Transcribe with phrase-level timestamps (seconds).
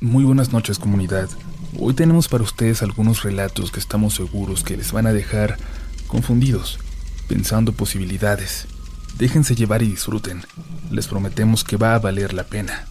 [0.00, 1.28] Muy buenas noches comunidad.
[1.76, 5.56] Hoy tenemos para ustedes algunos relatos que estamos seguros que les van a dejar
[6.06, 6.78] confundidos,
[7.26, 8.68] pensando posibilidades.
[9.18, 10.42] Déjense llevar y disfruten.
[10.92, 12.86] Les prometemos que va a valer la pena.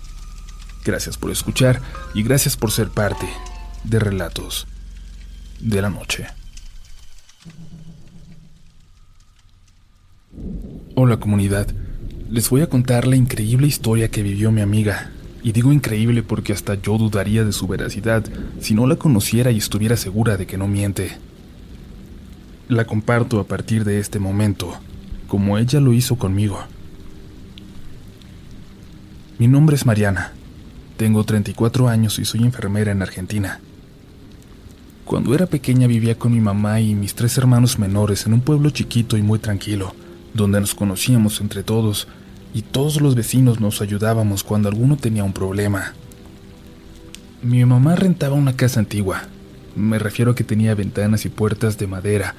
[0.83, 1.81] Gracias por escuchar
[2.13, 3.25] y gracias por ser parte
[3.85, 4.67] de Relatos
[5.61, 6.27] de la Noche.
[10.93, 11.67] Hola comunidad,
[12.29, 15.13] les voy a contar la increíble historia que vivió mi amiga.
[15.43, 18.25] Y digo increíble porque hasta yo dudaría de su veracidad
[18.59, 21.17] si no la conociera y estuviera segura de que no miente.
[22.67, 24.73] La comparto a partir de este momento,
[25.27, 26.59] como ella lo hizo conmigo.
[29.39, 30.33] Mi nombre es Mariana.
[30.97, 33.59] Tengo 34 años y soy enfermera en Argentina.
[35.05, 38.71] Cuando era pequeña vivía con mi mamá y mis tres hermanos menores en un pueblo
[38.71, 39.93] chiquito y muy tranquilo,
[40.33, 42.07] donde nos conocíamos entre todos
[42.53, 45.93] y todos los vecinos nos ayudábamos cuando alguno tenía un problema.
[47.41, 49.23] Mi mamá rentaba una casa antigua.
[49.75, 52.33] Me refiero a que tenía ventanas y puertas de madera,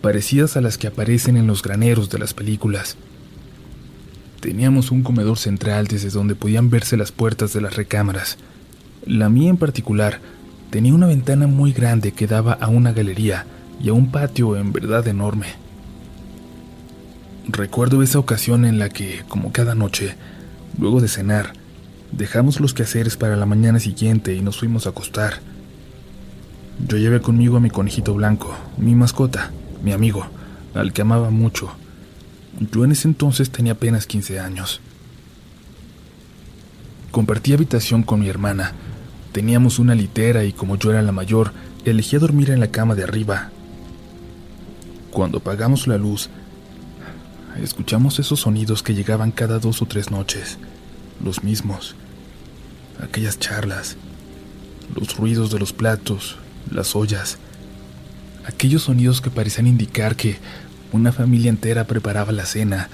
[0.00, 2.96] parecidas a las que aparecen en los graneros de las películas.
[4.40, 8.38] Teníamos un comedor central desde donde podían verse las puertas de las recámaras.
[9.04, 10.20] La mía en particular
[10.70, 13.46] tenía una ventana muy grande que daba a una galería
[13.82, 15.67] y a un patio en verdad enorme.
[17.50, 20.16] Recuerdo esa ocasión en la que, como cada noche,
[20.78, 21.54] luego de cenar,
[22.12, 25.40] dejamos los quehaceres para la mañana siguiente y nos fuimos a acostar.
[26.86, 29.50] Yo llevé conmigo a mi conejito blanco, mi mascota,
[29.82, 30.26] mi amigo,
[30.74, 31.72] al que amaba mucho.
[32.70, 34.82] Yo en ese entonces tenía apenas 15 años.
[37.10, 38.72] Compartí habitación con mi hermana.
[39.32, 41.52] Teníamos una litera y como yo era la mayor,
[41.86, 43.50] elegí dormir en la cama de arriba.
[45.10, 46.28] Cuando apagamos la luz,
[47.62, 50.58] escuchamos esos sonidos que llegaban cada dos o tres noches,
[51.22, 51.94] los mismos,
[53.02, 53.96] aquellas charlas,
[54.94, 56.36] los ruidos de los platos,
[56.70, 57.38] las ollas,
[58.46, 60.38] aquellos sonidos que parecían indicar que
[60.92, 62.88] una familia entera preparaba la cena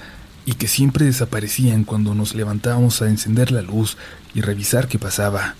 [0.45, 3.97] y que siempre desaparecían cuando nos levantábamos a encender la luz
[4.33, 5.55] y revisar qué pasaba.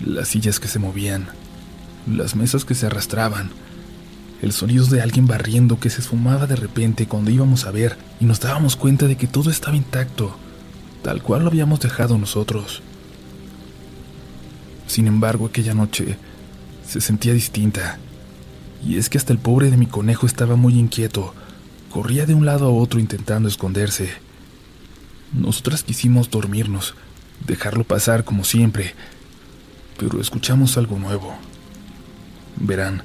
[0.00, 1.28] Las sillas que se movían,
[2.06, 3.50] las mesas que se arrastraban,
[4.42, 8.24] el sonido de alguien barriendo que se esfumaba de repente cuando íbamos a ver y
[8.24, 10.36] nos dábamos cuenta de que todo estaba intacto,
[11.02, 12.82] tal cual lo habíamos dejado nosotros.
[14.86, 16.16] Sin embargo, aquella noche
[16.86, 17.98] se sentía distinta,
[18.84, 21.34] y es que hasta el pobre de mi conejo estaba muy inquieto,
[21.90, 24.10] corría de un lado a otro intentando esconderse.
[25.32, 26.94] Nosotras quisimos dormirnos,
[27.46, 28.94] dejarlo pasar como siempre,
[29.98, 31.34] pero escuchamos algo nuevo.
[32.56, 33.02] Verán,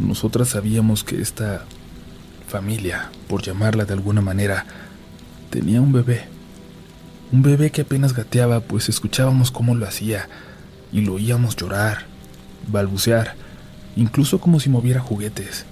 [0.00, 1.64] nosotras sabíamos que esta
[2.48, 4.66] familia, por llamarla de alguna manera,
[5.50, 6.26] tenía un bebé.
[7.32, 10.28] Un bebé que apenas gateaba, pues escuchábamos cómo lo hacía
[10.92, 12.06] y lo oíamos llorar,
[12.68, 13.34] balbucear,
[13.96, 15.64] incluso como si moviera juguetes.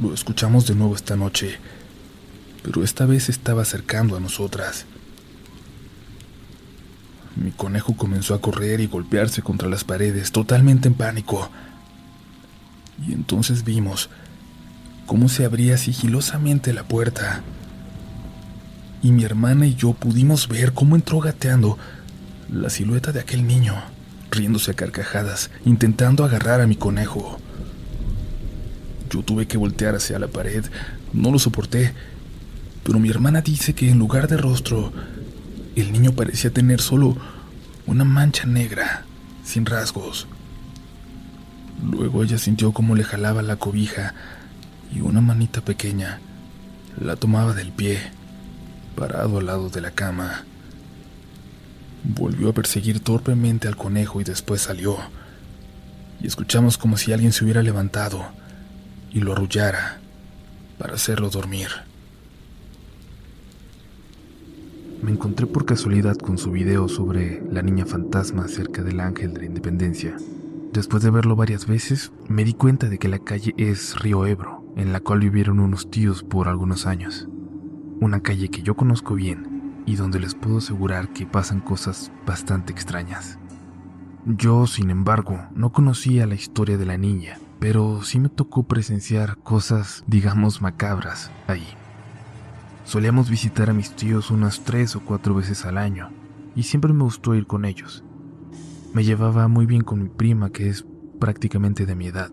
[0.00, 1.58] Lo escuchamos de nuevo esta noche,
[2.62, 4.86] pero esta vez estaba acercando a nosotras.
[7.36, 11.50] Mi conejo comenzó a correr y golpearse contra las paredes, totalmente en pánico
[13.06, 14.10] y entonces vimos
[15.06, 17.42] cómo se abría sigilosamente la puerta.
[19.02, 21.78] Y mi hermana y yo pudimos ver cómo entró gateando
[22.52, 23.74] la silueta de aquel niño,
[24.30, 27.38] riéndose a carcajadas, intentando agarrar a mi conejo.
[29.10, 30.64] Yo tuve que voltear hacia la pared,
[31.12, 31.94] no lo soporté,
[32.84, 34.92] pero mi hermana dice que en lugar de rostro,
[35.76, 37.16] el niño parecía tener solo
[37.86, 39.04] una mancha negra,
[39.44, 40.26] sin rasgos.
[41.82, 44.14] Luego ella sintió como le jalaba la cobija
[44.92, 46.20] y una manita pequeña
[47.00, 47.98] la tomaba del pie,
[48.96, 50.44] parado al lado de la cama.
[52.02, 54.96] Volvió a perseguir torpemente al conejo y después salió.
[56.20, 58.26] Y escuchamos como si alguien se hubiera levantado
[59.12, 60.00] y lo arrullara
[60.78, 61.68] para hacerlo dormir.
[65.02, 69.40] Me encontré por casualidad con su video sobre la niña fantasma cerca del Ángel de
[69.40, 70.16] la Independencia.
[70.72, 74.64] Después de verlo varias veces, me di cuenta de que la calle es Río Ebro,
[74.76, 77.26] en la cual vivieron unos tíos por algunos años.
[78.00, 82.72] Una calle que yo conozco bien y donde les puedo asegurar que pasan cosas bastante
[82.72, 83.38] extrañas.
[84.26, 89.38] Yo, sin embargo, no conocía la historia de la niña, pero sí me tocó presenciar
[89.38, 91.66] cosas, digamos, macabras ahí.
[92.84, 96.10] Solíamos visitar a mis tíos unas tres o cuatro veces al año,
[96.54, 98.04] y siempre me gustó ir con ellos.
[98.94, 100.86] Me llevaba muy bien con mi prima, que es
[101.18, 102.30] prácticamente de mi edad.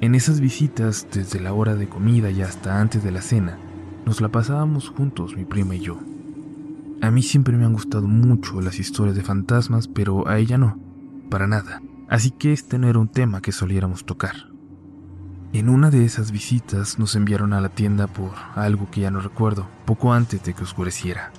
[0.00, 3.56] En esas visitas, desde la hora de comida y hasta antes de la cena,
[4.04, 5.98] nos la pasábamos juntos, mi prima y yo.
[7.00, 10.78] A mí siempre me han gustado mucho las historias de fantasmas, pero a ella no,
[11.30, 11.82] para nada.
[12.08, 14.34] Así que este no era un tema que soliéramos tocar.
[15.52, 19.20] En una de esas visitas nos enviaron a la tienda por algo que ya no
[19.20, 21.32] recuerdo, poco antes de que oscureciera.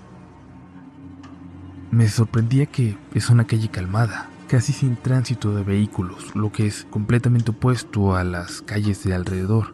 [1.90, 6.86] Me sorprendía que es una calle calmada, casi sin tránsito de vehículos, lo que es
[6.90, 9.74] completamente opuesto a las calles de alrededor.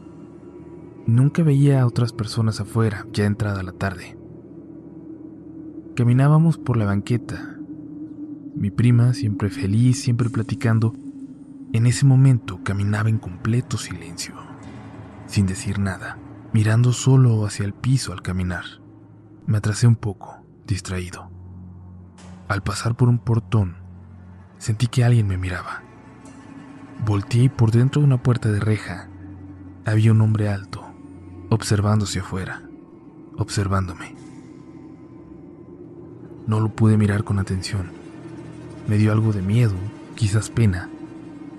[1.08, 4.16] Nunca veía a otras personas afuera, ya entrada la tarde.
[5.96, 7.58] Caminábamos por la banqueta.
[8.56, 10.94] Mi prima, siempre feliz, siempre platicando,
[11.74, 14.36] en ese momento caminaba en completo silencio,
[15.26, 16.20] sin decir nada,
[16.54, 18.66] mirando solo hacia el piso al caminar.
[19.48, 21.33] Me atrasé un poco, distraído.
[22.54, 23.78] Al pasar por un portón,
[24.60, 25.82] sentí que alguien me miraba.
[27.04, 29.10] Volteé y por dentro de una puerta de reja
[29.86, 30.86] había un hombre alto,
[31.50, 32.62] observando hacia afuera,
[33.40, 34.16] observándome.
[36.46, 37.90] No lo pude mirar con atención.
[38.88, 39.74] Me dio algo de miedo,
[40.14, 40.92] quizás pena.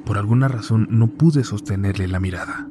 [0.07, 2.69] Por alguna razón no pude sostenerle la mirada.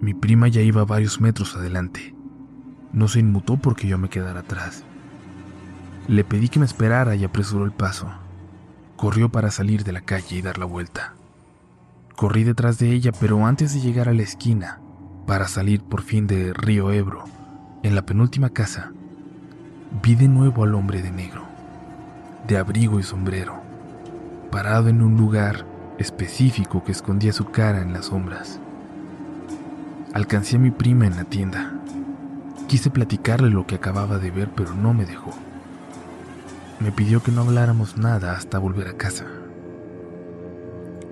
[0.00, 2.14] Mi prima ya iba varios metros adelante.
[2.92, 4.84] No se inmutó porque yo me quedara atrás.
[6.08, 8.08] Le pedí que me esperara y apresuró el paso.
[8.96, 11.12] Corrió para salir de la calle y dar la vuelta.
[12.16, 14.80] Corrí detrás de ella, pero antes de llegar a la esquina,
[15.26, 17.24] para salir por fin de Río Ebro,
[17.82, 18.90] en la penúltima casa,
[20.02, 21.42] vi de nuevo al hombre de negro,
[22.46, 23.60] de abrigo y sombrero,
[24.50, 25.66] parado en un lugar
[25.98, 28.58] específico que escondía su cara en las sombras.
[30.14, 31.74] Alcancé a mi prima en la tienda.
[32.66, 35.34] Quise platicarle lo que acababa de ver, pero no me dejó.
[36.80, 39.26] Me pidió que no habláramos nada hasta volver a casa.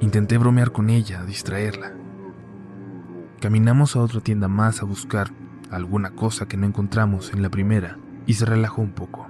[0.00, 1.92] Intenté bromear con ella, distraerla.
[3.40, 5.32] Caminamos a otra tienda más a buscar
[5.70, 9.26] alguna cosa que no encontramos en la primera y se relajó un poco.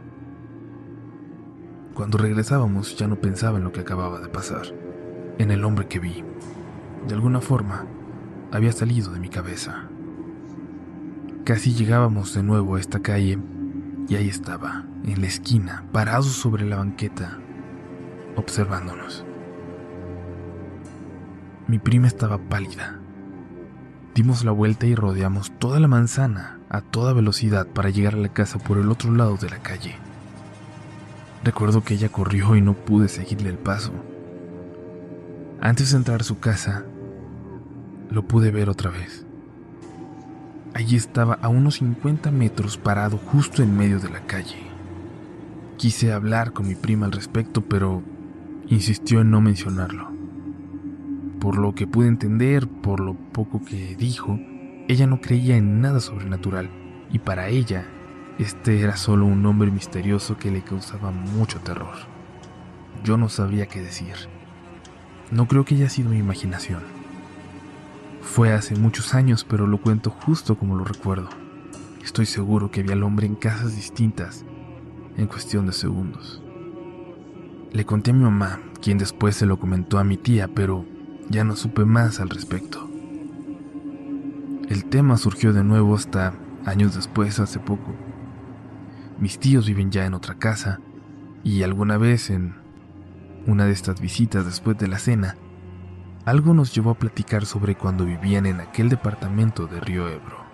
[1.94, 4.66] Cuando regresábamos ya no pensaba en lo que acababa de pasar,
[5.38, 6.22] en el hombre que vi.
[7.08, 7.86] De alguna forma,
[8.52, 9.84] había salido de mi cabeza.
[11.44, 13.38] Casi llegábamos de nuevo a esta calle
[14.08, 17.38] y ahí estaba, en la esquina, parado sobre la banqueta,
[18.36, 19.24] observándonos.
[21.66, 23.00] Mi prima estaba pálida.
[24.14, 28.28] Dimos la vuelta y rodeamos toda la manzana a toda velocidad para llegar a la
[28.28, 29.96] casa por el otro lado de la calle.
[31.42, 33.92] Recuerdo que ella corrió y no pude seguirle el paso.
[35.60, 36.84] Antes de entrar a su casa,
[38.10, 39.25] lo pude ver otra vez.
[40.76, 44.58] Allí estaba a unos 50 metros parado justo en medio de la calle.
[45.78, 48.02] Quise hablar con mi prima al respecto, pero
[48.68, 50.10] insistió en no mencionarlo.
[51.40, 54.38] Por lo que pude entender, por lo poco que dijo,
[54.86, 56.68] ella no creía en nada sobrenatural
[57.10, 57.86] y para ella
[58.38, 61.96] este era solo un hombre misterioso que le causaba mucho terror.
[63.02, 64.14] Yo no sabría qué decir.
[65.30, 66.95] No creo que haya sido mi imaginación.
[68.26, 71.30] Fue hace muchos años, pero lo cuento justo como lo recuerdo.
[72.04, 74.44] Estoy seguro que vi al hombre en casas distintas
[75.16, 76.42] en cuestión de segundos.
[77.72, 80.84] Le conté a mi mamá, quien después se lo comentó a mi tía, pero
[81.30, 82.90] ya no supe más al respecto.
[84.68, 86.34] El tema surgió de nuevo hasta
[86.66, 87.94] años después, hace poco.
[89.18, 90.80] Mis tíos viven ya en otra casa
[91.42, 92.56] y alguna vez en
[93.46, 95.36] una de estas visitas después de la cena,
[96.26, 100.44] algo nos llevó a platicar sobre cuando vivían en aquel departamento de Río Ebro.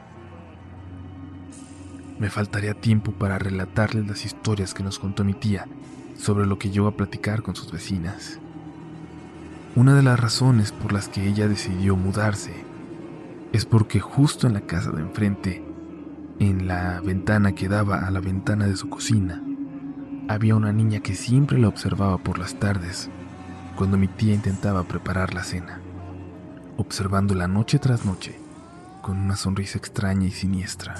[2.19, 5.67] Me faltaría tiempo para relatarles las historias que nos contó mi tía
[6.15, 8.39] sobre lo que llegó a platicar con sus vecinas.
[9.75, 12.53] Una de las razones por las que ella decidió mudarse
[13.55, 15.65] es porque justo en la casa de enfrente,
[16.39, 19.43] en la ventana que daba a la ventana de su cocina,
[20.29, 23.11] había una niña que siempre la observaba por las tardes
[23.77, 25.81] cuando mi tía intentaba preparar la cena,
[26.77, 28.39] observándola noche tras noche
[29.03, 30.95] con una sonrisa extraña y siniestra.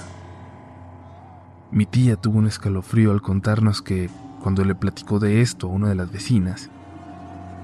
[1.71, 4.09] Mi tía tuvo un escalofrío al contarnos que,
[4.41, 6.69] cuando le platicó de esto a una de las vecinas,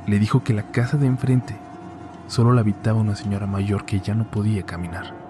[0.08, 1.56] le dijo que la casa de enfrente
[2.28, 5.29] solo la habitaba una señora mayor que ya no podía caminar.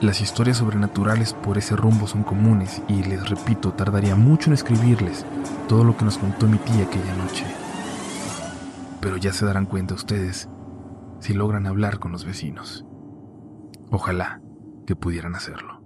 [0.00, 5.26] Las historias sobrenaturales por ese rumbo son comunes y les repito, tardaría mucho en escribirles
[5.68, 7.44] todo lo que nos contó mi tía aquella noche.
[9.02, 10.48] Pero ya se darán cuenta ustedes
[11.20, 12.86] si logran hablar con los vecinos.
[13.90, 14.40] Ojalá
[14.86, 15.82] que pudieran hacerlo.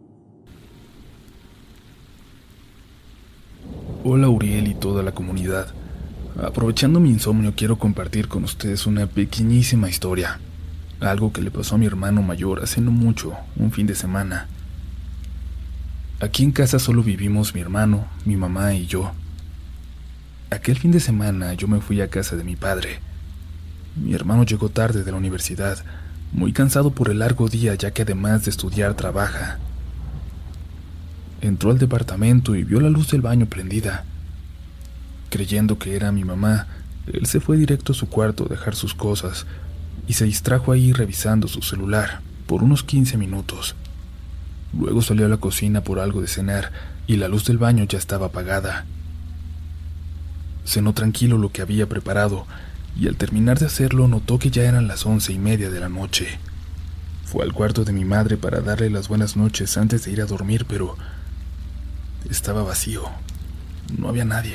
[4.04, 5.74] Hola Uriel y toda la comunidad.
[6.40, 10.38] Aprovechando mi insomnio quiero compartir con ustedes una pequeñísima historia
[11.00, 14.48] algo que le pasó a mi hermano mayor hace no mucho, un fin de semana.
[16.20, 19.12] Aquí en casa solo vivimos mi hermano, mi mamá y yo.
[20.50, 23.00] Aquel fin de semana yo me fui a casa de mi padre.
[23.96, 25.84] Mi hermano llegó tarde de la universidad,
[26.32, 29.58] muy cansado por el largo día ya que además de estudiar trabaja.
[31.40, 34.04] Entró al departamento y vio la luz del baño prendida.
[35.30, 36.68] Creyendo que era mi mamá,
[37.12, 39.46] él se fue directo a su cuarto a dejar sus cosas
[40.06, 43.74] y se distrajo ahí revisando su celular por unos 15 minutos.
[44.78, 46.72] Luego salió a la cocina por algo de cenar
[47.06, 48.86] y la luz del baño ya estaba apagada.
[50.64, 52.46] Cenó tranquilo lo que había preparado
[52.98, 55.88] y al terminar de hacerlo notó que ya eran las once y media de la
[55.88, 56.38] noche.
[57.24, 60.26] Fue al cuarto de mi madre para darle las buenas noches antes de ir a
[60.26, 60.96] dormir, pero
[62.30, 63.04] estaba vacío.
[63.96, 64.54] No había nadie.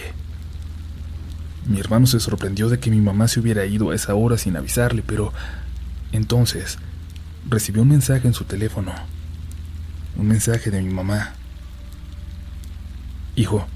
[1.65, 4.57] Mi hermano se sorprendió de que mi mamá se hubiera ido a esa hora sin
[4.57, 5.33] avisarle, pero
[6.11, 6.77] entonces
[7.47, 8.93] recibió un mensaje en su teléfono.
[10.15, 11.33] Un mensaje de mi mamá.
[13.35, 13.67] Hijo,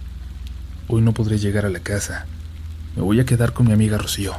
[0.88, 2.26] hoy no podré llegar a la casa.
[2.96, 4.36] Me voy a quedar con mi amiga Rocío.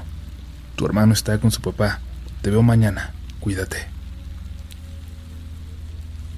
[0.76, 2.00] Tu hermano está con su papá.
[2.42, 3.12] Te veo mañana.
[3.40, 3.86] Cuídate.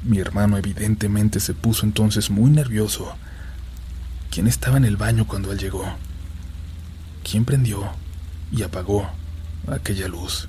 [0.04, 3.16] Mi hermano evidentemente se puso entonces muy nervioso.
[4.30, 5.84] ¿Quién estaba en el baño cuando él llegó?
[7.28, 7.82] ¿Quién prendió
[8.52, 9.08] y apagó
[9.68, 10.48] aquella luz?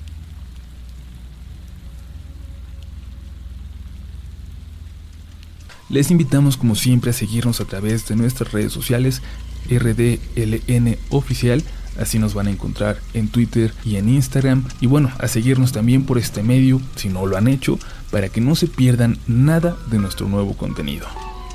[5.88, 9.22] Les invitamos como siempre a seguirnos a través de nuestras redes sociales
[9.70, 11.64] RDLN Oficial
[11.98, 14.64] Así nos van a encontrar en Twitter y en Instagram.
[14.80, 17.78] Y bueno, a seguirnos también por este medio, si no lo han hecho,
[18.12, 21.08] para que no se pierdan nada de nuestro nuevo contenido.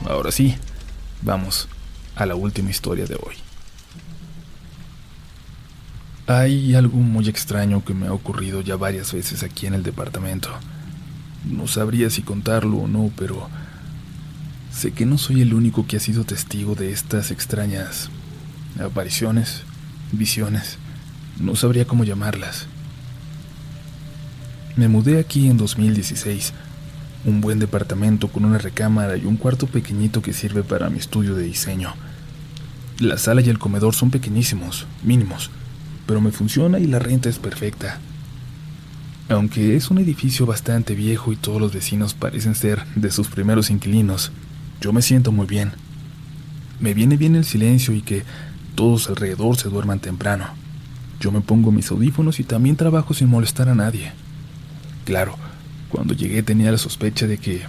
[0.05, 0.55] Ahora sí,
[1.21, 1.69] vamos
[2.15, 3.35] a la última historia de hoy.
[6.25, 10.49] Hay algo muy extraño que me ha ocurrido ya varias veces aquí en el departamento.
[11.43, 13.49] No sabría si contarlo o no, pero
[14.71, 18.09] sé que no soy el único que ha sido testigo de estas extrañas
[18.81, 19.63] apariciones
[20.13, 20.77] visiones,
[21.39, 22.67] no sabría cómo llamarlas.
[24.75, 26.53] Me mudé aquí en 2016,
[27.25, 31.35] un buen departamento con una recámara y un cuarto pequeñito que sirve para mi estudio
[31.35, 31.93] de diseño.
[32.99, 35.49] La sala y el comedor son pequeñísimos, mínimos,
[36.05, 37.99] pero me funciona y la renta es perfecta.
[39.29, 43.69] Aunque es un edificio bastante viejo y todos los vecinos parecen ser de sus primeros
[43.69, 44.31] inquilinos,
[44.81, 45.71] yo me siento muy bien.
[46.79, 48.23] Me viene bien el silencio y que
[48.75, 50.47] todos alrededor se duerman temprano.
[51.19, 54.11] Yo me pongo mis audífonos y también trabajo sin molestar a nadie.
[55.05, 55.37] Claro,
[55.89, 57.61] cuando llegué tenía la sospecha de que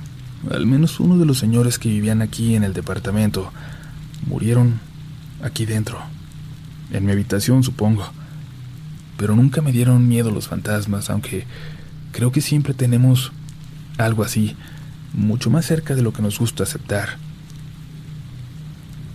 [0.50, 3.52] al menos uno de los señores que vivían aquí en el departamento
[4.26, 4.80] murieron
[5.42, 6.00] aquí dentro,
[6.90, 8.10] en mi habitación supongo.
[9.16, 11.44] Pero nunca me dieron miedo los fantasmas, aunque
[12.12, 13.32] creo que siempre tenemos
[13.98, 14.56] algo así,
[15.12, 17.16] mucho más cerca de lo que nos gusta aceptar.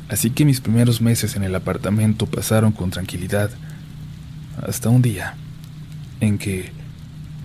[0.09, 3.51] Así que mis primeros meses en el apartamento pasaron con tranquilidad,
[4.61, 5.35] hasta un día
[6.19, 6.71] en que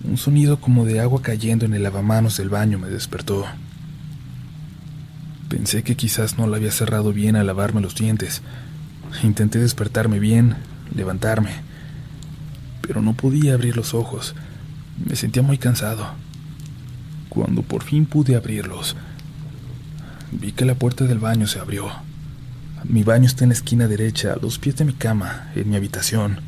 [0.03, 3.47] un sonido como de agua cayendo en el lavamanos del baño me despertó.
[5.49, 8.43] Pensé que quizás no la había cerrado bien al lavarme los dientes.
[9.23, 10.57] Intenté despertarme bien,
[10.95, 11.51] levantarme,
[12.87, 14.35] pero no podía abrir los ojos.
[15.05, 16.07] Me sentía muy cansado.
[17.29, 18.97] Cuando por fin pude abrirlos,
[20.31, 21.91] vi que la puerta del baño se abrió.
[22.85, 25.77] Mi baño está en la esquina derecha, a los pies de mi cama, en mi
[25.77, 26.41] habitación.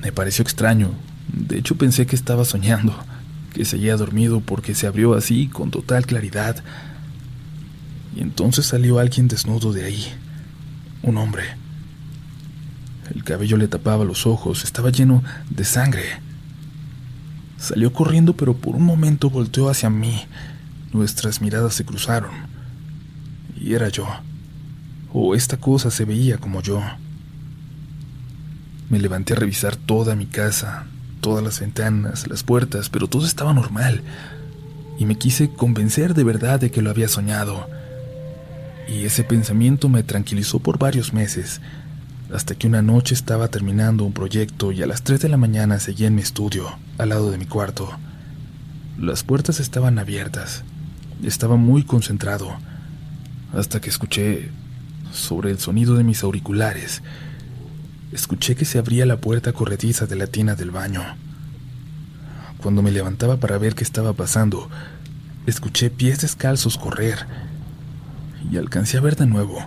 [0.00, 0.92] Me pareció extraño.
[1.32, 2.96] De hecho pensé que estaba soñando,
[3.52, 6.62] que seguía dormido porque se abrió así con total claridad.
[8.16, 10.06] Y entonces salió alguien desnudo de ahí.
[11.02, 11.44] Un hombre.
[13.14, 16.04] El cabello le tapaba los ojos, estaba lleno de sangre.
[17.58, 20.22] Salió corriendo, pero por un momento volteó hacia mí.
[20.92, 22.30] Nuestras miradas se cruzaron.
[23.56, 24.06] Y era yo
[25.12, 26.82] o esta cosa se veía como yo.
[28.88, 30.86] Me levanté a revisar toda mi casa,
[31.20, 34.02] todas las ventanas, las puertas, pero todo estaba normal.
[34.98, 37.68] Y me quise convencer de verdad de que lo había soñado.
[38.88, 41.60] Y ese pensamiento me tranquilizó por varios meses,
[42.32, 45.80] hasta que una noche estaba terminando un proyecto y a las 3 de la mañana
[45.80, 47.90] seguía en mi estudio, al lado de mi cuarto.
[48.98, 50.62] Las puertas estaban abiertas.
[51.24, 52.56] Estaba muy concentrado,
[53.52, 54.50] hasta que escuché
[55.12, 57.02] sobre el sonido de mis auriculares,
[58.12, 61.02] escuché que se abría la puerta corrediza de la tina del baño.
[62.58, 64.70] Cuando me levantaba para ver qué estaba pasando,
[65.46, 67.26] escuché pies descalzos correr
[68.50, 69.66] y alcancé a ver de nuevo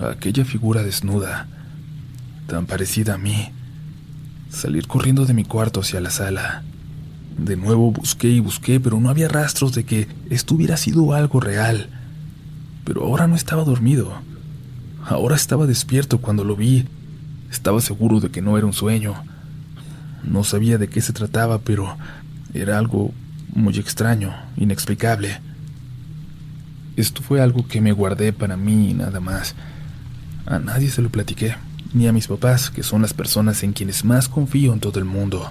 [0.00, 1.46] aquella figura desnuda,
[2.46, 3.50] tan parecida a mí,
[4.50, 6.62] salir corriendo de mi cuarto hacia la sala.
[7.38, 11.40] De nuevo busqué y busqué, pero no había rastros de que esto hubiera sido algo
[11.40, 11.88] real.
[12.84, 14.12] Pero ahora no estaba dormido.
[15.04, 16.86] Ahora estaba despierto cuando lo vi.
[17.50, 19.14] Estaba seguro de que no era un sueño.
[20.22, 21.96] No sabía de qué se trataba, pero
[22.54, 23.12] era algo
[23.54, 25.40] muy extraño, inexplicable.
[26.96, 29.54] Esto fue algo que me guardé para mí y nada más.
[30.46, 31.54] A nadie se lo platiqué,
[31.94, 35.04] ni a mis papás, que son las personas en quienes más confío en todo el
[35.04, 35.50] mundo.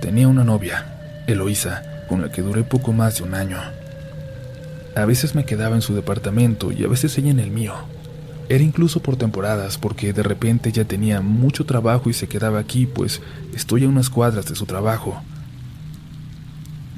[0.00, 3.58] Tenía una novia, Eloísa, con la que duré poco más de un año.
[4.96, 7.74] A veces me quedaba en su departamento y a veces ella en el mío.
[8.48, 12.86] Era incluso por temporadas, porque de repente ya tenía mucho trabajo y se quedaba aquí,
[12.86, 13.22] pues
[13.54, 15.22] estoy a unas cuadras de su trabajo.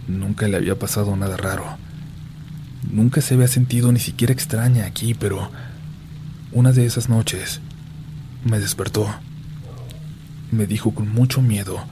[0.09, 1.65] Nunca le había pasado nada raro.
[2.91, 5.51] Nunca se había sentido ni siquiera extraña aquí, pero
[6.55, 7.61] una de esas noches
[8.45, 9.13] me despertó.
[10.53, 11.85] Me dijo con mucho miedo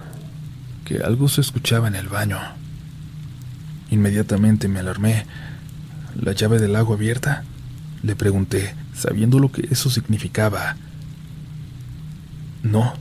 [0.85, 2.39] que algo se escuchaba en el baño.
[3.91, 5.27] Inmediatamente me alarmé.
[6.21, 7.43] ¿La llave del agua abierta?
[8.05, 10.77] Le pregunté, sabiendo lo que eso significaba.
[12.63, 12.95] No,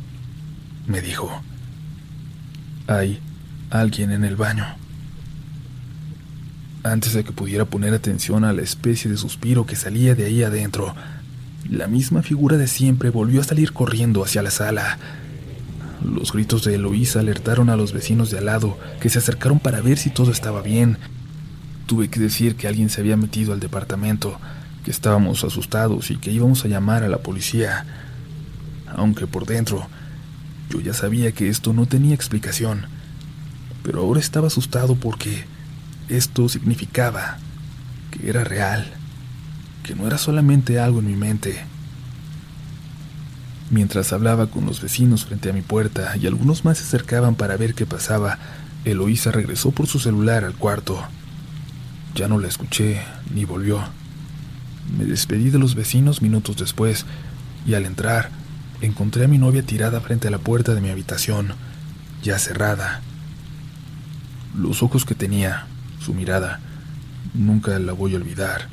[0.87, 1.43] me dijo.
[2.87, 3.19] Hay
[3.69, 4.65] alguien en el baño.
[6.83, 10.41] Antes de que pudiera poner atención a la especie de suspiro que salía de ahí
[10.41, 10.95] adentro,
[11.69, 14.97] la misma figura de siempre volvió a salir corriendo hacia la sala.
[16.03, 19.81] Los gritos de Eloísa alertaron a los vecinos de al lado, que se acercaron para
[19.81, 20.97] ver si todo estaba bien.
[21.85, 24.39] Tuve que decir que alguien se había metido al departamento,
[24.83, 27.85] que estábamos asustados y que íbamos a llamar a la policía.
[28.87, 29.87] Aunque por dentro
[30.69, 32.85] yo ya sabía que esto no tenía explicación,
[33.83, 35.45] pero ahora estaba asustado porque
[36.07, 37.37] esto significaba
[38.09, 38.91] que era real,
[39.83, 41.63] que no era solamente algo en mi mente.
[43.69, 47.55] Mientras hablaba con los vecinos frente a mi puerta y algunos más se acercaban para
[47.55, 48.37] ver qué pasaba,
[48.83, 51.01] Eloísa regresó por su celular al cuarto.
[52.15, 53.01] Ya no la escuché
[53.33, 53.81] ni volvió.
[54.97, 57.05] Me despedí de los vecinos minutos después
[57.65, 58.29] y al entrar
[58.81, 61.53] encontré a mi novia tirada frente a la puerta de mi habitación,
[62.23, 63.01] ya cerrada.
[64.57, 65.67] Los ojos que tenía,
[65.99, 66.59] su mirada,
[67.33, 68.67] nunca la voy a olvidar.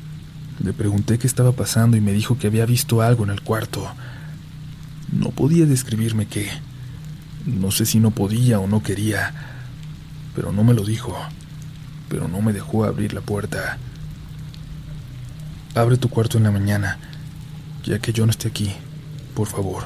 [0.63, 3.87] Le pregunté qué estaba pasando y me dijo que había visto algo en el cuarto.
[5.11, 6.49] No podía describirme qué.
[7.45, 9.33] No sé si no podía o no quería,
[10.35, 11.17] pero no me lo dijo.
[12.09, 13.77] Pero no me dejó abrir la puerta.
[15.75, 16.97] Abre tu cuarto en la mañana,
[17.85, 18.73] ya que yo no esté aquí,
[19.35, 19.83] por favor.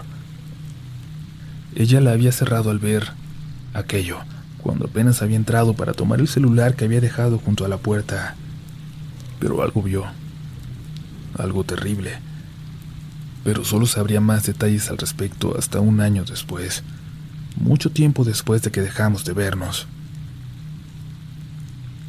[1.75, 3.11] Ella la había cerrado al ver
[3.73, 4.19] aquello,
[4.57, 8.35] cuando apenas había entrado para tomar el celular que había dejado junto a la puerta.
[9.39, 10.05] Pero algo vio,
[11.37, 12.19] algo terrible.
[13.43, 16.83] Pero solo sabría más detalles al respecto hasta un año después,
[17.55, 19.87] mucho tiempo después de que dejamos de vernos.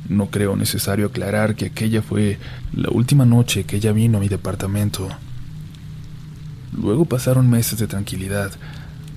[0.09, 2.39] No creo necesario aclarar que aquella fue
[2.73, 5.09] la última noche que ella vino a mi departamento.
[6.77, 8.53] Luego pasaron meses de tranquilidad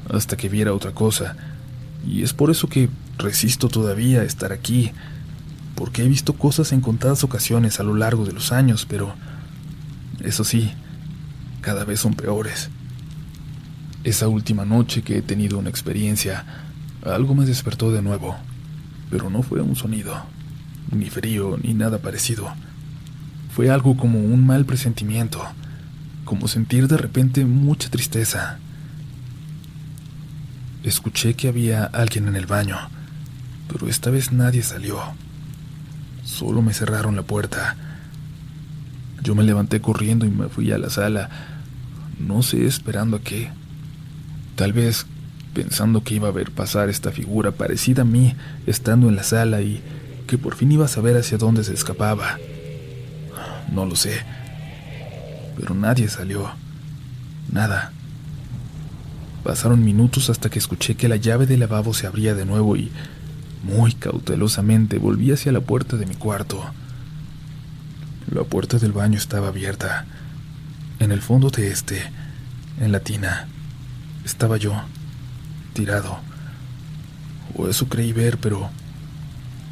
[0.09, 1.35] hasta que viera otra cosa,
[2.07, 4.91] y es por eso que resisto todavía a estar aquí,
[5.75, 9.13] porque he visto cosas en contadas ocasiones a lo largo de los años, pero
[10.23, 10.71] eso sí,
[11.61, 12.69] cada vez son peores.
[14.03, 16.45] Esa última noche que he tenido una experiencia,
[17.03, 18.35] algo me despertó de nuevo,
[19.09, 20.15] pero no fue un sonido
[20.91, 22.53] ni frío, ni nada parecido.
[23.53, 25.41] Fue algo como un mal presentimiento,
[26.25, 28.59] como sentir de repente mucha tristeza.
[30.83, 32.77] Escuché que había alguien en el baño,
[33.67, 34.99] pero esta vez nadie salió.
[36.23, 37.75] Solo me cerraron la puerta.
[39.23, 41.29] Yo me levanté corriendo y me fui a la sala,
[42.19, 43.49] no sé esperando a qué.
[44.55, 45.05] Tal vez
[45.53, 48.35] pensando que iba a ver pasar esta figura parecida a mí
[48.67, 49.81] estando en la sala y
[50.27, 52.37] que por fin iba a saber hacia dónde se escapaba.
[53.71, 54.21] No lo sé.
[55.57, 56.51] Pero nadie salió.
[57.51, 57.91] Nada.
[59.43, 62.91] Pasaron minutos hasta que escuché que la llave del lavabo se abría de nuevo y,
[63.63, 66.63] muy cautelosamente, volví hacia la puerta de mi cuarto.
[68.33, 70.05] La puerta del baño estaba abierta.
[70.99, 72.01] En el fondo de este,
[72.79, 73.47] en la tina,
[74.25, 74.83] estaba yo,
[75.73, 76.19] tirado.
[77.55, 78.69] O eso creí ver, pero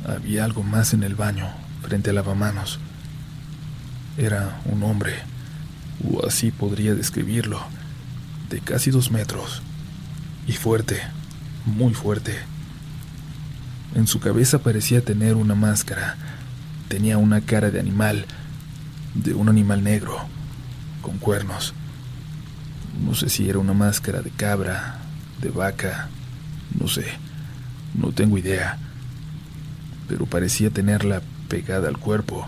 [0.07, 1.49] había algo más en el baño,
[1.81, 2.79] frente al lavamanos.
[4.17, 5.15] Era un hombre,
[6.09, 7.61] o así podría describirlo,
[8.49, 9.61] de casi dos metros,
[10.47, 11.01] y fuerte,
[11.65, 12.37] muy fuerte.
[13.95, 16.15] En su cabeza parecía tener una máscara,
[16.87, 18.25] tenía una cara de animal,
[19.15, 20.17] de un animal negro,
[21.01, 21.73] con cuernos.
[23.03, 24.99] No sé si era una máscara de cabra,
[25.41, 26.09] de vaca,
[26.79, 27.05] no sé,
[27.93, 28.77] no tengo idea
[30.07, 32.47] pero parecía tenerla pegada al cuerpo.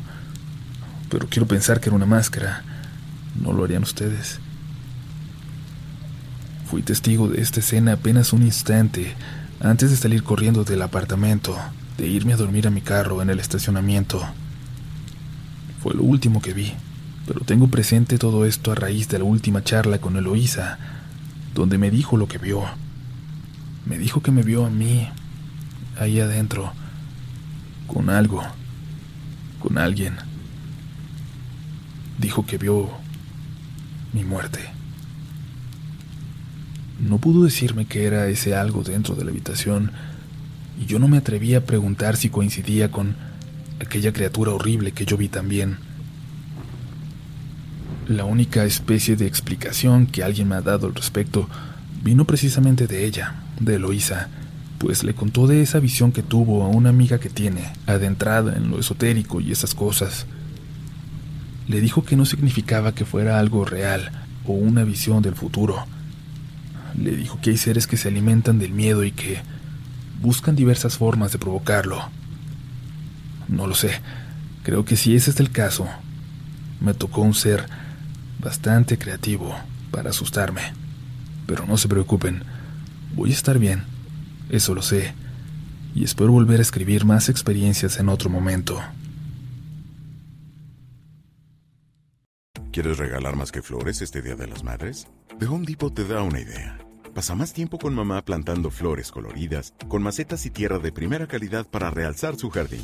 [1.10, 2.63] pero quiero pensar que era una máscara.
[3.41, 4.39] No lo harían ustedes.
[6.69, 9.13] Fui testigo de esta escena apenas un instante
[9.62, 11.58] antes de salir corriendo del apartamento,
[11.97, 14.21] de irme a dormir a mi carro en el estacionamiento.
[15.88, 16.73] Fue lo último que vi,
[17.26, 20.78] pero tengo presente todo esto a raíz de la última charla con Eloísa,
[21.56, 22.65] donde me dijo lo que vio.
[23.86, 25.08] Me dijo que me vio a mí,
[25.97, 26.73] ahí adentro,
[27.88, 28.43] con algo,
[29.60, 30.17] con alguien.
[32.19, 32.89] Dijo que vio
[34.12, 34.60] mi muerte.
[37.00, 39.93] No pudo decirme que era ese algo dentro de la habitación,
[40.82, 43.15] y yo no me atreví a preguntar si coincidía con
[43.80, 45.78] aquella criatura horrible que yo vi también.
[48.08, 51.50] La única especie de explicación que alguien me ha dado al respecto
[52.04, 54.30] vino precisamente de ella, de Eloísa,
[54.78, 58.70] pues le contó de esa visión que tuvo a una amiga que tiene, adentrada en
[58.70, 60.26] lo esotérico y esas cosas.
[61.68, 64.12] Le dijo que no significaba que fuera algo real
[64.46, 65.86] o una visión del futuro.
[66.98, 69.42] Le dijo que hay seres que se alimentan del miedo y que
[70.22, 72.16] buscan diversas formas de provocarlo.
[73.48, 74.02] No lo sé,
[74.64, 75.88] creo que si ese es el caso,
[76.80, 77.66] me tocó un ser
[78.40, 79.56] bastante creativo
[79.92, 80.62] para asustarme.
[81.46, 82.44] Pero no se preocupen,
[83.16, 83.84] voy a estar bien,
[84.50, 85.14] eso lo sé,
[85.96, 88.80] y espero volver a escribir más experiencias en otro momento.
[92.72, 95.08] ¿Quieres regalar más que flores este Día de las Madres?
[95.40, 96.78] The Home Depot te da una idea.
[97.16, 101.66] Pasa más tiempo con mamá plantando flores coloridas, con macetas y tierra de primera calidad
[101.66, 102.84] para realzar su jardín.